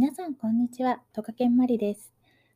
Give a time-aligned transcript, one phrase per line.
[0.00, 1.02] 皆さん、こんにちは。
[1.12, 2.12] トカケンマリです。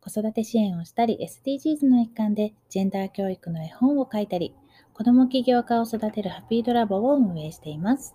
[0.00, 4.54] 子育て支援をしたり、SDGs の一環でジェンダー教育の絵本を書いたり、
[4.92, 8.14] 子供起業家を育てるハピードラボを運営しています。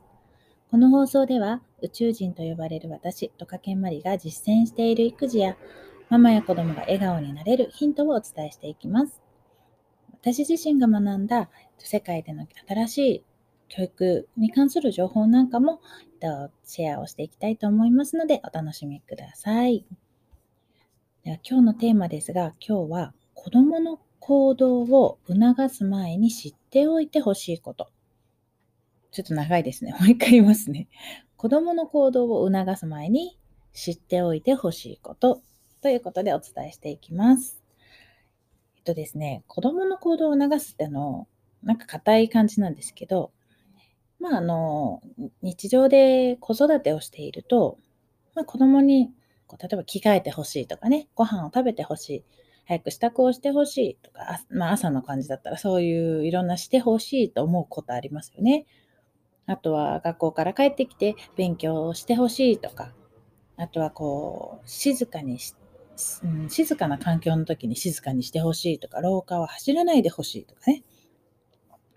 [0.71, 5.57] この放送では、宇宙人と呼ばれる私、トカケンマリが実践している育児や、
[6.07, 9.21] ママや子供が笑顔になれるヒントをお伝えしていきます。
[10.13, 13.23] 私自身が学んだ世界での新しい
[13.70, 15.79] 教育に関する情報なんかも
[16.65, 19.85] シェアをしていきたいと思いますのでお楽しみください。
[21.23, 27.89] では今日のテーマですが、今日は子供の行動を促す前に知っておいてほしいこと。
[29.11, 29.91] ちょっと長いですね。
[29.94, 30.88] もう一回言いますね。
[31.36, 33.38] 子供の行動を促す前に
[33.73, 35.41] 知っておいてほしいこと
[35.81, 37.63] ということでお伝えしていきます。
[38.77, 41.27] えっとですね、子供の行動を促すっての、
[41.63, 43.31] なんか硬い感じなんですけど、
[44.20, 45.02] まあ、あの、
[45.41, 47.78] 日常で子育てをしていると、
[48.36, 49.12] まあ、子供に
[49.50, 52.23] こう例えば着替えてほしいとかね、ご飯を食べてほしい、
[52.66, 58.67] 早く支度をしてほしいとか、まあ、朝の感じだったらそういういろんなしてほしいと思うことありますよね。
[59.48, 62.94] あとは学校から帰ってきて勉強をしてほしいとか、
[63.58, 65.56] あとはこう、静かにし、
[66.23, 70.83] うん、静かな環境の時に静かにしてほしいとか、廊下は走らないでほしいとかね。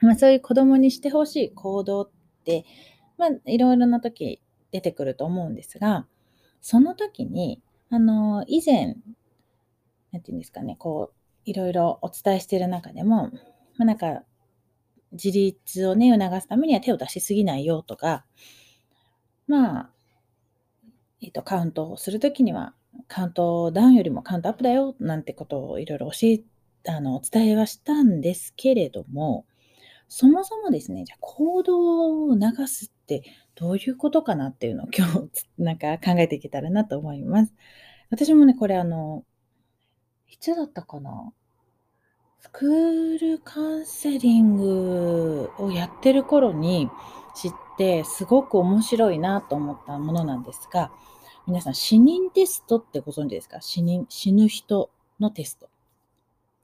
[0.02, 2.10] まあ、そういう子供にしてほしい行動っ
[2.44, 2.64] て、
[3.18, 6.06] まあ、いろいろな時出てくると思うんですが、
[6.60, 8.96] その時に、あの、以前、
[10.10, 13.30] なんていうんですかね、こう、いろいろお伝えしている中でも、
[13.76, 14.22] まあ、なんか、
[15.12, 18.24] 自立をね、促すためには手を出しすぎないよとか、
[19.46, 19.90] まあ、
[21.20, 22.74] えっ、と、カウントをするときには、
[23.08, 26.42] カウントダウンよりもカウントアップだよ、なんてことをいろいろ教え、
[26.88, 29.46] あの、お伝えはしたんですけれども、
[30.14, 33.22] そもそもですね、じゃあ行動を促すって
[33.54, 37.54] どういうことかなっていうのを 今日なんか考えていけたらなと思います。
[38.10, 39.24] 私もね、これあの、
[40.28, 41.32] いつだったかな？
[42.40, 46.90] スクールカウンセリングをやってる頃に
[47.34, 50.92] 知ってすごく面白いなと思ったものなんですが、
[51.46, 53.62] 皆さん死人テストってご存知ですか？
[53.62, 55.70] 死人、死ぬ人のテスト。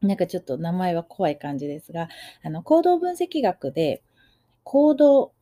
[0.03, 2.09] なんかちょっと名前は怖い感じですが、
[2.43, 4.03] あの、行動分析学で、
[4.63, 5.33] 行動、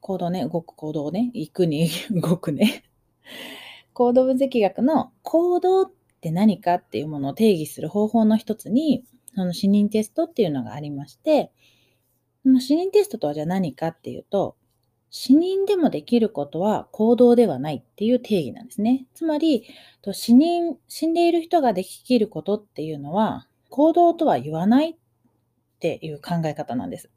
[0.00, 2.84] 行動ね、動く行動ね、行くに 動くね。
[3.94, 9.04] 行動分析学の行動って何かっていうものを定義する方法の一つに、
[9.34, 11.50] その死人テストっていうのがありまして、
[12.42, 14.56] その死人テストとはじゃあ何かっていうと、
[15.10, 19.06] 死人でもできることは行動ではないっていう定義なんですね。
[19.14, 19.64] つまり、
[20.12, 24.96] 死人、死んでいる人ができることっていうのは、行動とは言わないっ
[25.78, 27.10] ていう考え方なんです。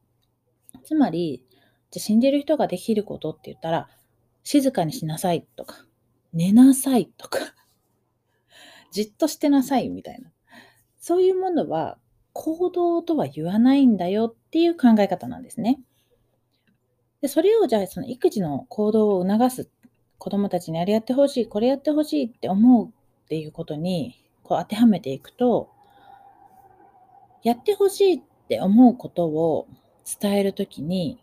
[0.86, 1.44] つまり、
[1.92, 3.90] じゃ死んでる人ができることって言ったら、
[4.44, 5.86] 静かにしなさいとか、
[6.34, 7.40] 寝なさいとか、
[8.92, 10.32] じっとしてなさいみたいな。
[11.00, 11.98] そういうものは
[12.32, 15.82] 行動とは言わないんだよっていう考え方なんですね。
[17.22, 19.70] でそれをじゃあその育児の行動を促す
[20.18, 25.70] 子供たちにあれやってほしい、これやってほしいって思うっていうことにこう当てはめていくと、
[27.44, 29.68] やってほしいって思うことを
[30.22, 31.20] 伝えるときに、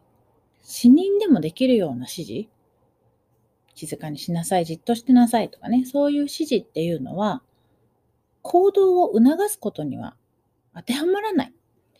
[0.62, 2.48] 死人でもできるような指示、
[3.75, 7.42] 静かにしなさい、じっとしてなさいとかね、そういう指示っていうのは、
[8.42, 10.16] 行動を促すことには
[10.75, 11.54] 当てはまらない、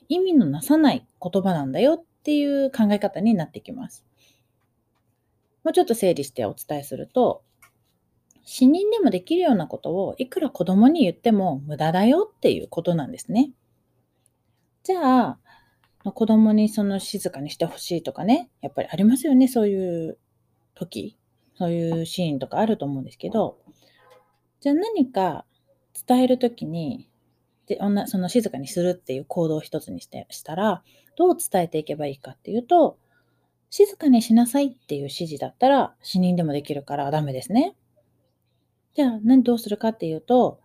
[0.09, 4.05] 意味のなさない言葉なんだよっていう考え方になってきます。
[5.65, 7.43] もうちょっと整理してお伝えすると、
[8.45, 13.53] 死人でもできるようなことをいくら子供に言っても無駄だよっていうことなんですね。
[14.83, 15.39] じゃあ、
[16.05, 20.19] 子供にその静かにしてほしいとかね、やっぱりありますよね、そういう
[20.75, 21.19] 時、
[21.57, 23.59] そういうシーンとかあると思うんですけど、
[24.61, 25.45] じゃあ何か
[26.07, 27.09] 伝える時に、
[27.67, 30.83] で女その静かにするっていう行動を一つにしてしたら、
[31.17, 32.99] どう伝えていけばいいかっていうと、
[33.69, 37.77] 静かにしなさいっていう指示だったら死人でもできるからダメですね。
[38.95, 40.61] じゃあ何どうするかっていうと、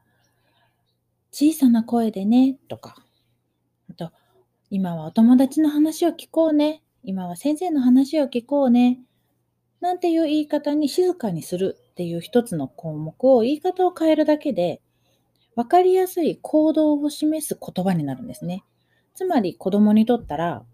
[1.32, 3.05] 小さな声でねとか、
[3.90, 4.12] あと、
[4.70, 6.82] 今はお友達の話を聞こうね。
[7.04, 9.00] 今は先生の話を聞こうね。
[9.80, 14.82] なんていう言い方に静かにするっていう一つの項目を言い方を変えるだけで、
[15.56, 18.64] わかりやすい行動を示す言葉になるんですね。
[19.14, 20.66] つまり子供にとったら、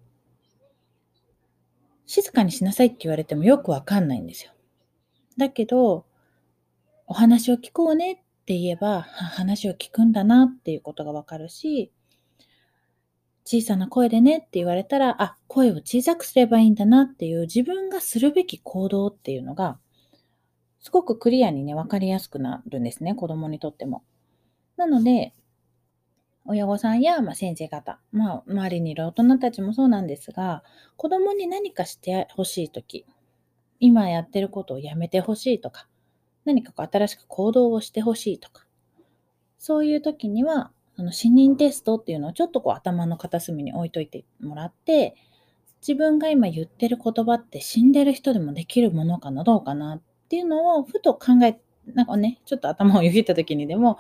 [2.05, 4.51] 静かにしなさいって言われてもよくわかんないんですよ。
[5.37, 6.05] だけど、
[7.07, 8.15] お話を聞こうねっ
[8.45, 11.91] て言えば、話を聞くんだなっていうことがわかるし、
[13.45, 19.79] 小さな声でねって言われたら、あ、声を小さくすればいいんだなっていう自分がするべき行動っていうのが、
[20.79, 24.03] すごくクリアにね、わかりやすくなるんですね、子供にとっても。
[24.77, 25.33] なので、
[26.45, 30.63] 親御さんや、まあ、先生方、まあ、周りにいる大人たちもそうなんですが、
[30.97, 33.05] 子供に何かしてほしいとき、
[33.79, 35.87] 今やってることをやめてほしいとか、
[36.45, 38.65] 何かこう新しく行動をしてほしいとか、
[39.59, 40.71] そういう時には、
[41.01, 45.15] その死認テストっていうのをちょっとこう頭の片隅に置いといてもらって、
[45.81, 53.97] 自分が今言ってる言葉って死んでる人でもできるものかな、どうかなっていうのをふと考え、なんかね、ちょっと頭をよぎった時にでも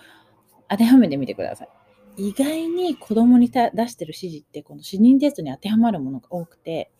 [0.69, 1.69] 当てはめてみてください。
[2.17, 6.91] 意外に子供に出してる指示ってこの死認テストに当てはまるものが多くて、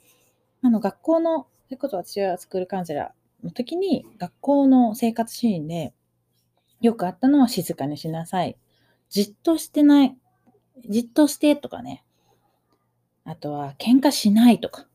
[0.63, 5.93] あの学校の、それこそ私はスクールカウンセラーの時に学校の生活シーンで
[6.79, 8.57] よくあったのは静かにしなさい。
[9.11, 10.17] じっとしてない。
[10.89, 12.03] じっとしてとかね。
[13.25, 14.87] あとは、喧嘩しないとか。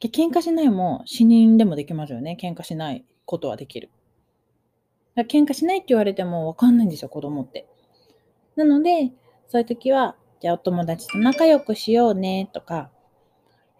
[0.00, 2.36] 喧嘩しないも死人でもできますよね。
[2.40, 3.90] 喧嘩しないことはできる。
[5.16, 7.68] 喧嘩しないって言われてもわかんないんですよ、子供って。
[8.56, 9.12] なので、
[9.46, 12.90] そういう時は、じゃあお友達と仲良くしようねとか、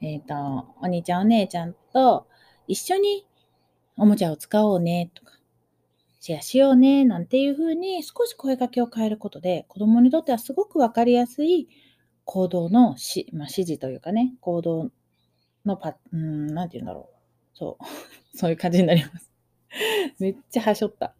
[0.00, 2.28] えっ、ー、と、お兄ちゃんお姉ちゃんと
[2.68, 3.26] 一緒に
[3.96, 5.37] おもちゃを使おうねとか、
[6.28, 11.68] シェアしようね、なんていうふうに少し声かけを変えることで、子供にとってはすごくわかりやすい
[12.24, 14.90] 行動のし、まあ、指示というかね、行動
[15.64, 17.08] のパ、うん、なんて言うんだろ
[17.54, 17.56] う。
[17.56, 17.84] そう。
[18.36, 19.30] そういう感じになります。
[20.20, 21.14] めっちゃはしょった。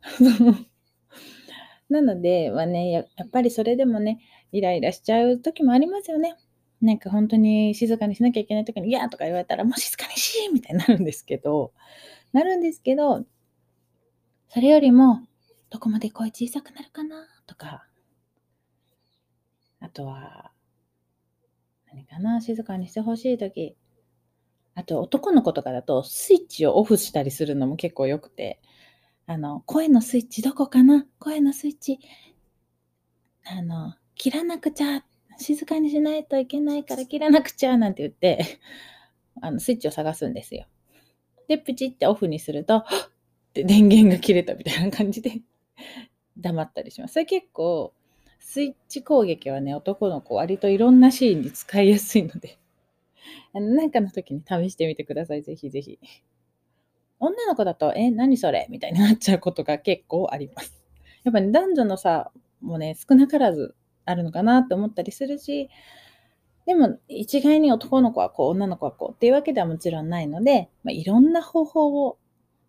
[1.89, 4.21] なので、はねや、やっぱりそれでもね、
[4.53, 6.37] イライラしちゃう時もありますよね。
[6.83, 11.73] なんか本当に静かにしなきゃいけない時に、いやとか言われたら、もう静かにしみたいになるんですけど、
[12.35, 13.25] なるんですけど、
[14.49, 15.27] それよりも、
[15.71, 17.27] どこまで声小さくなるかな？
[17.47, 17.87] とか、
[19.81, 20.51] あとは、
[21.87, 23.77] 何かな、静かにしてほしいとき、
[24.75, 28.61] あと男の子とかだとスイッチをオフしたりするのも結構良くて、
[29.27, 31.07] あの、声のスイッチどこかな？
[31.19, 31.99] 声のスイッチ、
[33.45, 35.05] あの、切らなくちゃ、
[35.39, 38.61] 静かにしないといけないから切らなくちゃ、なんて言って、
[39.43, 40.67] あの、スイッチを探すんですよ。
[41.49, 42.85] で、プチってオフにすると、
[43.49, 45.41] って電源が切れたみたいな感じで
[46.37, 47.15] 黙ったりします。
[47.15, 47.93] それ結構、
[48.41, 52.59] スイッチ攻撃はね、男の子割といろんなシーンに使いやすいので
[53.53, 55.43] あの、なんかの時に試してみてください。
[55.43, 55.99] ぜひぜひ。
[57.21, 58.67] 女の子だと、え、何それ？
[58.71, 60.81] みたいになっちゃうことが結構あります。
[61.25, 62.31] やっぱね、男女の差
[62.61, 63.75] もね、少なからず
[64.05, 65.69] あるのかなって思ったりするし、
[66.65, 72.19] でも一概に男の子はこう、女の子はこうっていうわけではもちろんないので、まあ、いろんな方法を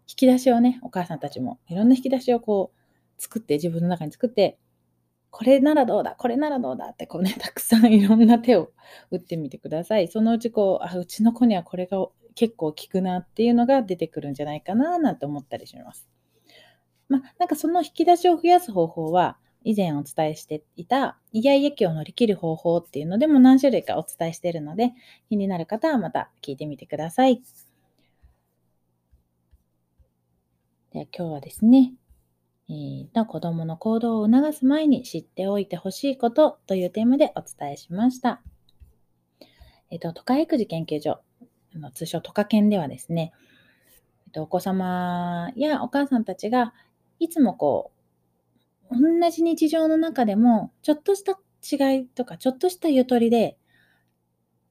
[0.10, 4.58] 引き出しをね、お母さんたちもいろんな引き出しをこう作って自分の中に作って、
[5.30, 8.72] これならどうだ、これならどうだってこうね、 たくさんいろんな手を
[9.12, 10.08] 打ってみてください。
[10.08, 16.10] そのうちこう、あ、うちの子にはこれが結構効くなっていうのが出てくるんじゃないかななんて思ったりします。
[17.08, 24.94] まあ、なんかその引き出しを増やす方法は、以前お伝えしていたイヤイヤ期を乗り切る方法っていうのでも何種類かお伝えしているので、
[25.28, 27.42] 気になる方はまた聞いてみてください。
[30.92, 31.94] で今日はですね、
[32.68, 38.42] えー、と子供の行動を促す前に知っておいてほしいことというテーマでお伝えしました。
[39.92, 41.22] えっ、ー、と、都会育児研究所、
[41.76, 43.34] の通称トカ研ではですね、
[44.26, 46.74] えっ、ー、と、お子様やお母さんたちが
[47.20, 47.92] いつもこ
[48.90, 53.60] う、同じ日常の中でも、ちょっとした違いとか、ちょっとしたゆとりで、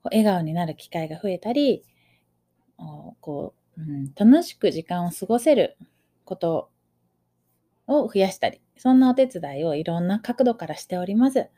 [0.02, 1.84] 笑顔になる機会が増えたり、
[3.20, 5.76] こう、うん、楽しく時間を過ごせる
[6.28, 6.70] こと
[7.86, 11.48] を増やしたり、そんなお手伝いをいろんな角度からしております。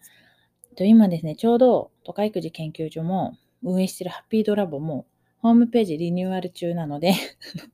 [0.78, 5.06] 今ですね、ちょうど都会育児研究所も運営しているハッピードラボも
[5.38, 7.14] ホームページリニューアル中なので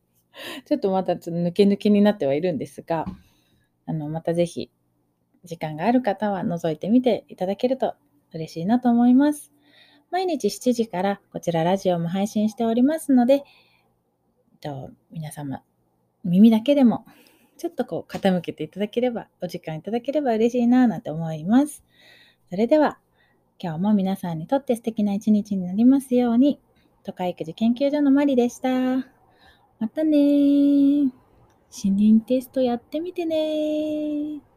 [0.65, 3.05] ちょっとまた抜け抜けになってはいるんですが、
[3.85, 4.71] あの、またぜひ
[5.45, 7.95] 時間がある方は覗いてみていただけると
[8.33, 9.53] 嬉しいなと思います。
[10.11, 13.45] 毎日7時からこちらラジオも配信しておりますので、
[14.61, 15.63] と皆様
[16.27, 17.07] 耳だけでも
[17.59, 21.85] ちょっとこう傾けていただければ、お時間いただければ嬉しいななんて思います。
[22.51, 22.99] それでは、
[23.59, 26.61] 今日も皆さんにとって素敵な一日になりますように、
[27.03, 28.69] 都会育児研究所のマリでした。
[29.79, 31.11] またねー。
[31.71, 34.56] 死認テストやってみてねー。